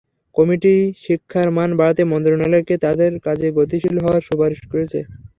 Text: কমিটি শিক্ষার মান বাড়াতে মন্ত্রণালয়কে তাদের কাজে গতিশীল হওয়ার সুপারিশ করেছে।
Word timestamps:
কমিটি 0.35 0.73
শিক্ষার 1.03 1.47
মান 1.57 1.69
বাড়াতে 1.79 2.01
মন্ত্রণালয়কে 2.11 2.75
তাদের 2.85 3.11
কাজে 3.25 3.47
গতিশীল 3.57 3.95
হওয়ার 3.99 4.21
সুপারিশ 4.27 4.61
করেছে। 4.71 4.99